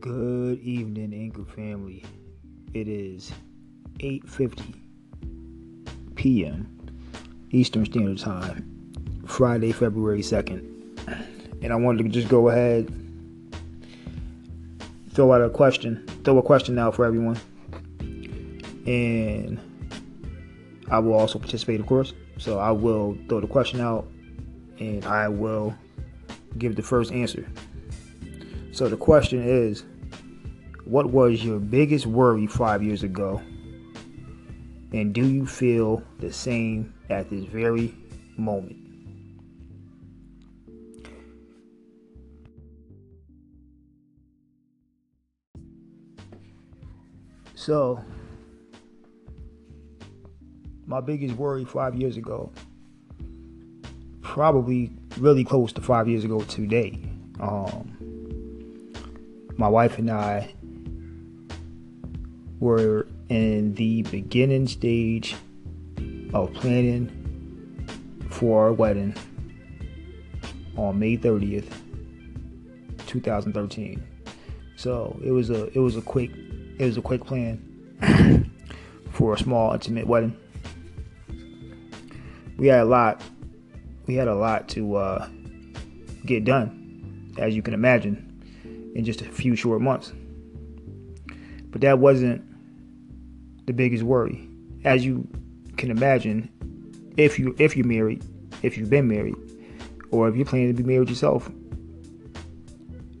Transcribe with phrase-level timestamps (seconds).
[0.00, 2.04] Good evening, Anchor family.
[2.72, 3.32] It is
[3.98, 4.76] 8:50
[6.14, 6.68] p.m.
[7.50, 10.70] Eastern Standard Time, Friday, February 2nd.
[11.62, 12.92] And I wanted to just go ahead
[15.14, 17.38] throw out a question, throw a question out for everyone.
[18.86, 19.60] And
[20.90, 22.12] I will also participate, of course.
[22.38, 24.06] So I will throw the question out
[24.80, 25.74] and I will
[26.58, 27.46] give the first answer.
[28.74, 29.84] So the question is
[30.84, 33.40] what was your biggest worry five years ago?
[34.92, 37.94] And do you feel the same at this very
[38.36, 38.76] moment?
[47.54, 48.04] So,
[50.84, 52.52] my biggest worry five years ago,
[54.20, 57.00] probably really close to five years ago today.
[57.38, 57.93] Um,
[59.56, 60.54] my wife and I
[62.60, 65.36] were in the beginning stage
[66.32, 67.86] of planning
[68.30, 69.14] for our wedding
[70.76, 71.72] on May 30th,
[73.06, 74.02] 2013.
[74.76, 76.30] So it was a it was a quick
[76.78, 78.50] it was a quick plan
[79.12, 80.36] for a small intimate wedding.
[82.56, 83.22] We had a lot
[84.06, 85.28] we had a lot to uh,
[86.26, 88.33] get done, as you can imagine,
[88.94, 90.12] in just a few short months.
[91.70, 92.42] But that wasn't
[93.66, 94.48] the biggest worry.
[94.84, 95.28] As you
[95.76, 96.48] can imagine,
[97.16, 98.24] if you if you're married,
[98.62, 99.34] if you've been married,
[100.10, 101.50] or if you're planning to be married yourself,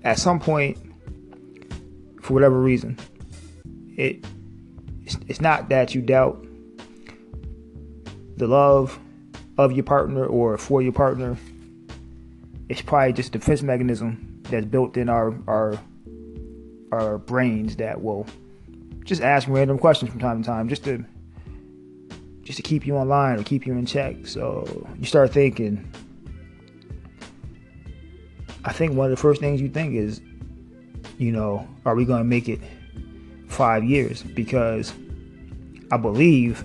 [0.04, 0.78] at some point,
[2.22, 2.98] for whatever reason,
[3.96, 4.24] it
[5.04, 6.46] it's, not that you doubt
[8.36, 8.98] the love
[9.58, 11.36] of your partner or for your partner.
[12.70, 15.78] It's probably just a defense mechanism that's built in our our
[16.92, 18.26] our brains that will
[19.04, 21.04] just ask random questions from time to time just to
[22.42, 24.26] just to keep you online or keep you in check.
[24.26, 25.90] So you start thinking.
[28.66, 30.22] I think one of the first things you think is,
[31.18, 32.60] you know, are we going to make it
[33.46, 34.22] five years?
[34.22, 34.94] Because
[35.92, 36.64] I believe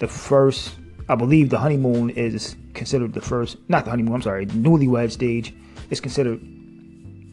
[0.00, 0.74] the first,
[1.08, 5.54] I believe the honeymoon is considered the first, not the honeymoon, I'm sorry, newlywed stage
[5.90, 6.40] is considered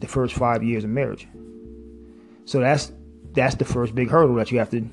[0.00, 1.26] the first five years of marriage.
[2.44, 2.92] So that's
[3.32, 4.88] that's the first big hurdle that you have to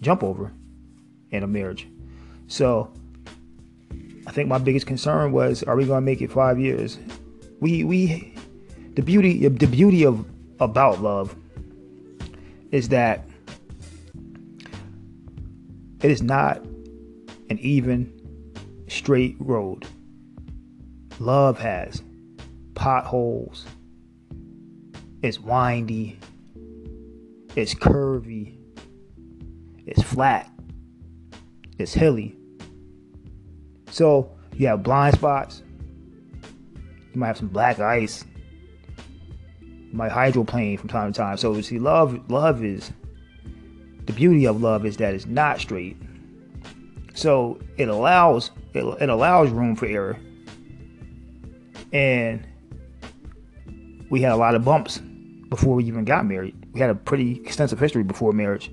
[0.00, 0.52] jump over
[1.30, 1.88] in a marriage.
[2.46, 2.92] So
[4.26, 6.98] I think my biggest concern was, are we going to make it five years?
[7.60, 8.34] We we
[8.94, 10.24] the beauty the beauty of
[10.60, 11.34] about love
[12.70, 13.24] is that
[16.02, 16.58] it is not
[17.50, 18.12] an even
[18.88, 19.86] straight road.
[21.18, 22.02] Love has
[22.78, 23.66] potholes.
[25.20, 26.18] It's windy.
[27.56, 28.56] It's curvy.
[29.84, 30.48] It's flat.
[31.76, 32.36] It's hilly.
[33.90, 35.62] So you have blind spots.
[37.12, 38.24] You might have some black ice.
[39.60, 41.36] You might hydroplane from time to time.
[41.36, 42.92] So see, love, love is
[44.06, 45.96] the beauty of love is that it's not straight.
[47.14, 50.16] So it allows it, it allows room for error.
[51.92, 52.46] And
[54.10, 54.98] we had a lot of bumps
[55.48, 56.54] before we even got married.
[56.72, 58.70] We had a pretty extensive history before marriage.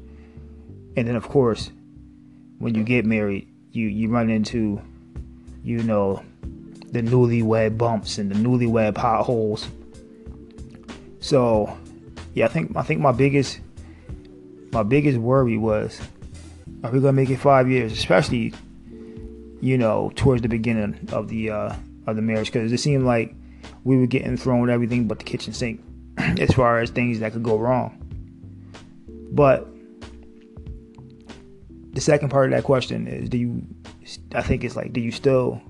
[0.97, 1.72] And then of course,
[2.59, 4.81] when you get married, you you run into
[5.63, 6.23] you know
[6.91, 9.68] the newlywed bumps and the newlywed potholes.
[11.19, 11.75] So,
[12.34, 13.59] yeah, I think I think my biggest
[14.72, 16.00] my biggest worry was
[16.84, 18.53] are we gonna make it five years, especially
[19.59, 21.75] you know towards the beginning of the uh,
[22.07, 23.35] of the marriage, because it seemed like
[23.85, 25.81] we were getting thrown everything but the kitchen sink
[26.18, 28.01] as far as things that could go wrong.
[29.31, 29.68] But
[31.94, 33.66] the second part of that question is do you
[34.34, 35.62] I think it's like do you still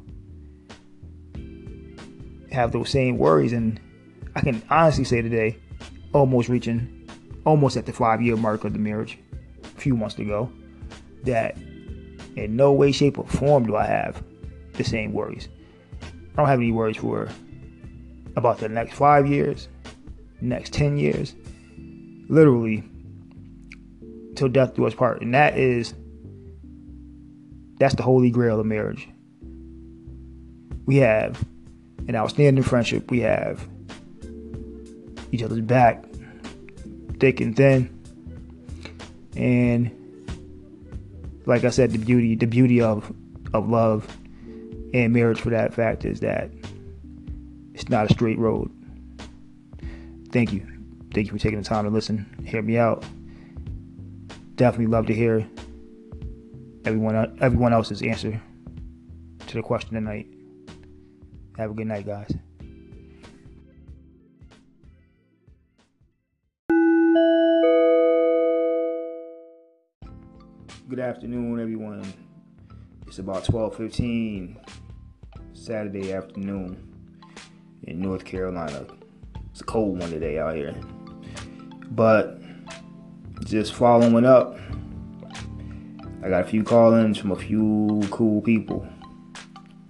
[2.52, 3.80] have those same worries and
[4.36, 5.58] I can honestly say today
[6.14, 7.08] almost reaching
[7.46, 9.20] almost at the 5 year mark of the marriage
[9.64, 10.50] a few months ago
[11.24, 11.58] that
[12.36, 14.24] in no way shape or form do I have
[14.74, 15.48] the same worries.
[16.02, 17.30] I don't have any worries for
[18.36, 19.68] about the next 5 years,
[20.42, 21.36] next 10 years,
[22.28, 22.84] literally
[24.36, 25.22] till death do us part.
[25.22, 25.94] And that is
[27.78, 29.10] that's the holy grail of marriage.
[30.86, 31.44] We have
[32.08, 33.10] an outstanding friendship.
[33.10, 33.68] We have
[35.32, 36.06] each other's back,
[37.20, 37.90] thick and thin.
[39.36, 39.92] And
[41.46, 43.12] like I said, the beauty, the beauty of
[43.54, 44.08] of love
[44.94, 46.50] and marriage for that fact is that
[47.76, 48.72] it's not a straight road.
[50.32, 50.66] Thank you.
[51.14, 53.04] Thank you for taking the time to listen, hear me out.
[54.56, 55.46] Definitely love to hear
[56.86, 58.42] everyone everyone else's answer
[59.48, 60.28] to the question tonight.
[61.58, 62.34] Have a good night, guys.
[70.88, 72.14] Good afternoon, everyone.
[73.06, 74.58] It's about 12:15
[75.54, 76.95] Saturday afternoon
[77.84, 78.86] in North Carolina.
[79.52, 80.76] It's a cold one today out here.
[81.92, 82.40] But
[83.46, 84.58] just following up,
[86.24, 88.88] I got a few call-ins from a few cool people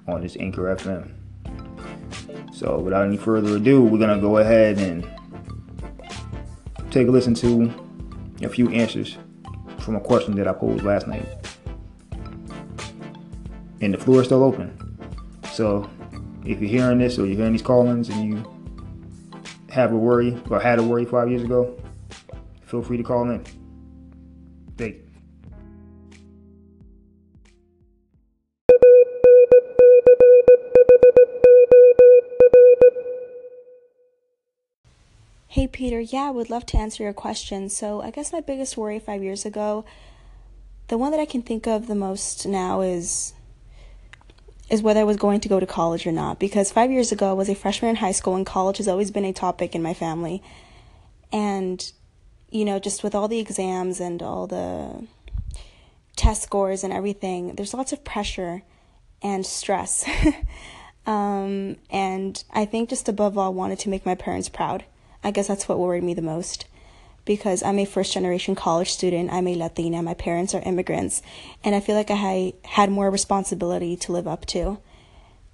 [0.08, 1.12] on this Anchor FM.
[2.54, 5.08] So without any further ado, we're gonna go ahead and
[6.92, 7.74] take a listen to
[8.42, 9.18] a few answers
[9.80, 11.26] from a question that I posed last night.
[13.82, 14.98] And the floor is still open.
[15.52, 15.90] So
[16.46, 18.44] if you're hearing this or you're hearing these call-ins and you
[19.70, 21.76] have a worry or had a worry five years ago,
[22.62, 23.44] feel free to call in.
[24.78, 25.02] Thank you.
[35.48, 37.70] Hey Peter, yeah, I would love to answer your question.
[37.70, 39.86] So, I guess my biggest worry five years ago,
[40.90, 43.34] the one that I can think of the most now is
[44.70, 46.40] is whether I was going to go to college or not.
[46.40, 49.12] Because five years ago, I was a freshman in high school, and college has always
[49.12, 50.42] been a topic in my family.
[51.32, 51.92] And,
[52.50, 55.08] you know, just with all the exams and all the
[56.16, 58.64] test scores and everything, there's lots of pressure
[59.22, 60.10] and stress.
[61.06, 64.86] um, and I think just above all, wanted to make my parents proud.
[65.24, 66.66] I guess that's what worried me the most
[67.26, 69.34] because I'm a first generation college student.
[69.34, 70.02] I'm a Latina.
[70.02, 71.22] My parents are immigrants.
[71.64, 74.78] And I feel like I had more responsibility to live up to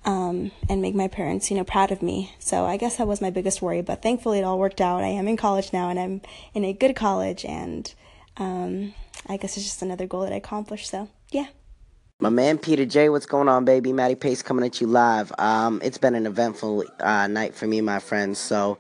[0.06, 2.33] um, and make my parents, you know, proud of me.
[2.39, 3.81] So I guess that was my biggest worry.
[3.81, 5.03] But thankfully, it all worked out.
[5.03, 6.21] I am in college now and I'm
[6.53, 7.45] in a good college.
[7.45, 7.94] And
[8.38, 8.94] um,
[9.27, 10.89] I guess it's just another goal that I accomplished.
[10.89, 11.47] So, yeah.
[12.21, 13.91] My man Peter J, what's going on, baby?
[13.94, 15.31] Maddie Pace coming at you live.
[15.39, 18.38] Um, it's been an eventful uh, night for me, my friends.
[18.38, 18.77] So,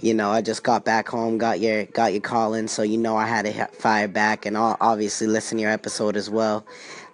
[0.00, 2.96] you know, I just got back home, got your got your call in, so you
[2.96, 6.64] know I had to fire back and obviously listen to your episode as well.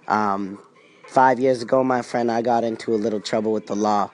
[0.06, 0.58] Um,
[1.08, 4.10] five years ago, my friend, I got into a little trouble with the law,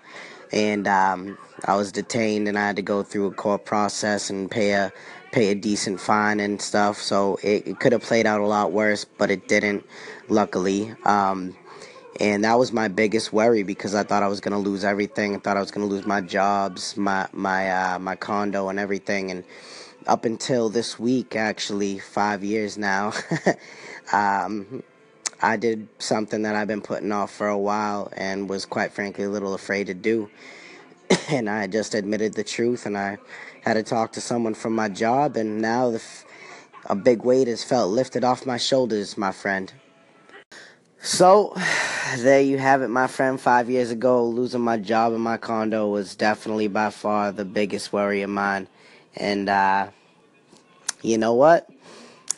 [0.52, 4.48] and um, I was detained, and I had to go through a court process and
[4.48, 4.92] pay a
[5.32, 6.98] pay a decent fine and stuff.
[6.98, 9.84] So it, it could have played out a lot worse, but it didn't,
[10.28, 10.94] luckily.
[11.04, 11.56] Um,
[12.20, 15.34] and that was my biggest worry because I thought I was gonna lose everything.
[15.34, 19.30] I thought I was gonna lose my jobs, my my uh, my condo, and everything.
[19.30, 19.44] And
[20.06, 23.12] up until this week, actually, five years now,
[24.12, 24.82] um,
[25.40, 29.24] I did something that I've been putting off for a while and was quite frankly
[29.24, 30.28] a little afraid to do.
[31.30, 33.16] and I just admitted the truth, and I
[33.62, 36.24] had to talk to someone from my job, and now f-
[36.86, 39.72] a big weight has felt lifted off my shoulders, my friend.
[41.02, 41.54] So,
[42.18, 43.40] there you have it, my friend.
[43.40, 47.92] Five years ago, losing my job and my condo was definitely by far the biggest
[47.92, 48.68] worry of mine.
[49.16, 49.88] And, uh,
[51.02, 51.68] you know what?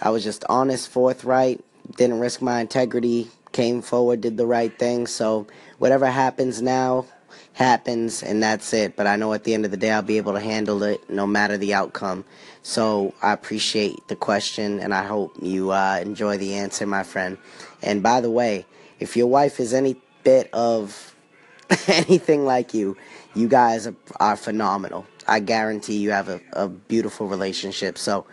[0.01, 1.65] I was just honest, forthright,
[1.97, 5.07] didn't risk my integrity, came forward, did the right thing.
[5.07, 5.47] So,
[5.79, 7.07] whatever happens now,
[7.53, 8.97] happens and that's it.
[8.97, 11.09] But I know at the end of the day, I'll be able to handle it
[11.11, 12.25] no matter the outcome.
[12.63, 17.39] So I appreciate the question and I hope you uh, enjoy the answer, my friend.
[17.83, 18.67] And by the way,
[19.01, 21.15] if your wife is any bit of
[21.89, 22.97] anything like you,
[23.35, 25.07] you guys are, are phenomenal.
[25.27, 27.99] I guarantee you have a, a beautiful relationship.
[27.99, 28.27] So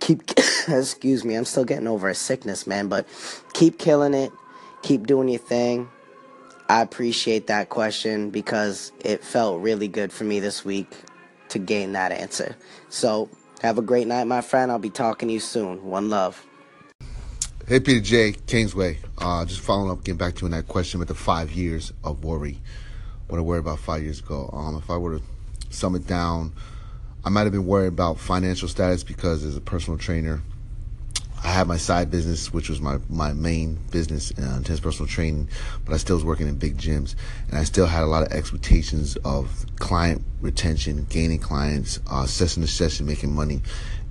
[0.00, 0.22] keep,
[0.68, 3.06] excuse me, I'm still getting over a sickness, man, but
[3.52, 4.32] keep killing it.
[4.82, 5.90] Keep doing your thing
[6.68, 10.92] I appreciate that question because it felt really good for me this week
[11.48, 12.56] to gain that answer.
[12.90, 13.30] So,
[13.62, 14.70] have a great night, my friend.
[14.70, 15.84] I'll be talking to you soon.
[15.84, 16.44] One love.
[17.66, 18.32] Hey, Peter J.
[18.46, 18.98] Kingsway.
[19.18, 21.92] Uh, just following up, getting back to you on that question with the five years
[22.04, 22.60] of worry.
[23.28, 24.48] What I worried about five years ago.
[24.52, 25.24] Um, if I were to
[25.70, 26.52] sum it down,
[27.24, 30.40] I might have been worried about financial status because as a personal trainer,
[31.44, 35.48] I had my side business, which was my, my main business, uh, intense personal training,
[35.84, 37.14] but I still was working in big gyms,
[37.48, 42.66] and I still had a lot of expectations of client retention, gaining clients, uh, to
[42.66, 43.62] session, making money.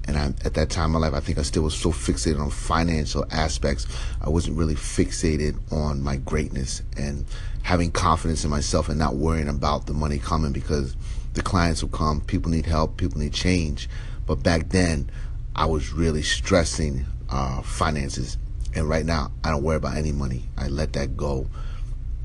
[0.07, 2.39] And I, at that time in my life, I think I still was so fixated
[2.39, 3.87] on financial aspects.
[4.21, 7.25] I wasn't really fixated on my greatness and
[7.63, 10.95] having confidence in myself and not worrying about the money coming because
[11.33, 12.21] the clients will come.
[12.21, 12.95] People need help.
[12.95, 13.89] People need change.
[14.25, 15.09] But back then,
[15.57, 18.37] I was really stressing uh, finances.
[18.75, 20.43] And right now, I don't worry about any money.
[20.57, 21.47] I let that go.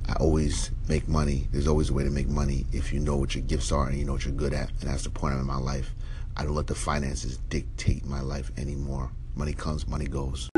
[0.09, 1.49] I always make money.
[1.53, 3.99] There's always a way to make money if you know what your gifts are and
[3.99, 4.71] you know what you're good at.
[4.81, 5.95] And that's the point I'm in my life.
[6.37, 9.11] I don't let the finances dictate my life anymore.
[9.35, 10.49] Money comes, money goes.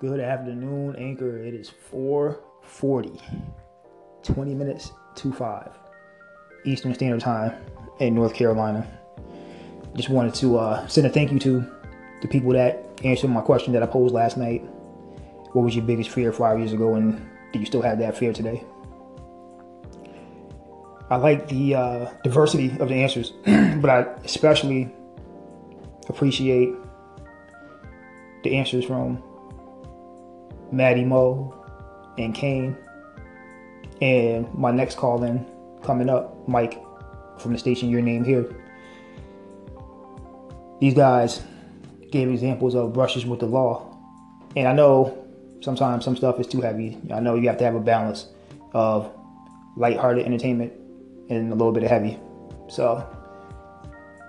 [0.00, 1.38] Good afternoon, Anchor.
[1.38, 3.20] It is 4:40,
[4.22, 5.72] 20 minutes to five
[6.64, 7.52] Eastern Standard Time
[7.98, 8.86] in North Carolina.
[9.98, 11.66] Just wanted to uh, send a thank you to
[12.22, 14.60] the people that answered my question that I posed last night.
[15.54, 17.20] What was your biggest fear five years ago, and
[17.52, 18.62] do you still have that fear today?
[21.10, 24.88] I like the uh, diversity of the answers, but I especially
[26.08, 26.72] appreciate
[28.44, 29.20] the answers from
[30.70, 31.60] Maddie Mo
[32.18, 32.76] and Kane.
[34.00, 35.44] And my next call in
[35.82, 36.80] coming up, Mike
[37.40, 38.48] from the station Your Name Here.
[40.80, 41.42] These guys
[42.10, 43.96] gave examples of brushes with the law.
[44.56, 45.26] And I know
[45.60, 46.98] sometimes some stuff is too heavy.
[47.12, 48.26] I know you have to have a balance
[48.72, 49.12] of
[49.76, 50.72] lighthearted entertainment
[51.28, 52.18] and a little bit of heavy.
[52.68, 53.06] So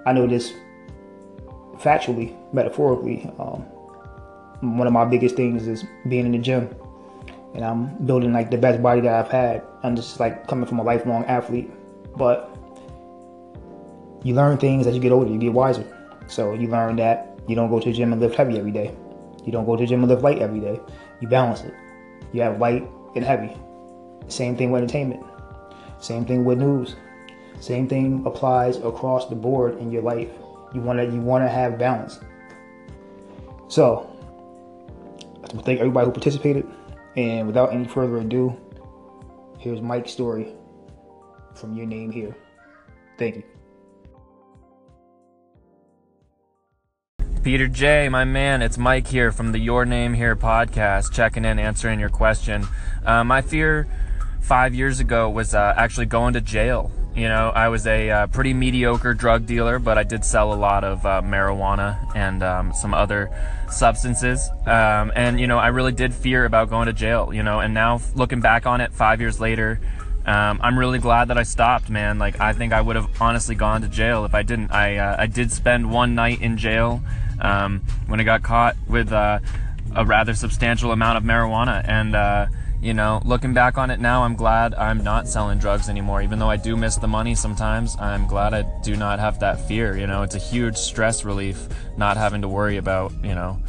[0.05, 0.53] I know this
[1.77, 3.31] factually, metaphorically.
[3.39, 3.61] Um,
[4.77, 6.69] one of my biggest things is being in the gym.
[7.53, 9.63] And I'm building like the best body that I've had.
[9.83, 11.69] I'm just like coming from a lifelong athlete.
[12.17, 12.55] But
[14.23, 15.85] you learn things as you get older, you get wiser.
[16.29, 18.95] So you learn that you don't go to the gym and lift heavy every day.
[19.43, 20.79] You don't go to the gym and lift light every day.
[21.19, 21.73] You balance it.
[22.31, 23.57] You have light and heavy.
[24.27, 25.25] Same thing with entertainment.
[25.99, 26.95] Same thing with news.
[27.59, 30.29] Same thing applies across the board in your life.
[30.73, 32.19] You wanna you wanna have balance.
[33.67, 34.09] So
[35.43, 36.67] I thank everybody who participated.
[37.17, 38.55] And without any further ado,
[39.57, 40.53] here's Mike's story
[41.55, 42.35] from your name here.
[43.17, 43.58] Thank you.
[47.43, 51.57] Peter J, my man, it's Mike here from the Your Name Here podcast, checking in,
[51.57, 52.67] answering your question.
[53.05, 53.87] Uh, my fear
[54.41, 56.91] five years ago was uh, actually going to jail.
[57.15, 60.55] You know, I was a uh, pretty mediocre drug dealer, but I did sell a
[60.55, 63.31] lot of uh, marijuana and um, some other
[63.71, 64.49] substances.
[64.65, 67.73] Um, and, you know, I really did fear about going to jail, you know, and
[67.73, 69.79] now looking back on it five years later,
[70.25, 72.19] um, I'm really glad that I stopped, man.
[72.19, 74.71] Like, I think I would have honestly gone to jail if I didn't.
[74.71, 77.01] I, uh, I did spend one night in jail
[77.41, 79.39] um, when I got caught with uh,
[79.95, 81.87] a rather substantial amount of marijuana.
[81.87, 82.47] And, uh,
[82.81, 86.21] you know, looking back on it now, I'm glad I'm not selling drugs anymore.
[86.21, 89.67] Even though I do miss the money sometimes, I'm glad I do not have that
[89.67, 89.97] fear.
[89.97, 91.67] You know, it's a huge stress relief
[91.97, 93.61] not having to worry about, you know,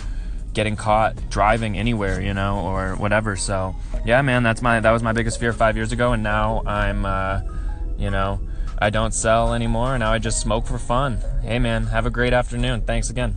[0.53, 3.37] getting caught driving anywhere, you know, or whatever.
[3.37, 3.75] So,
[4.05, 7.05] yeah, man, that's my that was my biggest fear 5 years ago and now I'm
[7.05, 7.41] uh,
[7.99, 8.41] you know,
[8.79, 9.99] I don't sell anymore.
[9.99, 11.19] Now I just smoke for fun.
[11.43, 12.83] Hey man, have a great afternoon.
[12.83, 13.37] Thanks again.